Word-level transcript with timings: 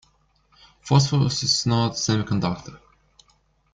Phosphorus 0.81 1.43
is 1.43 1.67
not 1.67 1.91
a 1.91 1.93
semiconductor. 1.93 2.79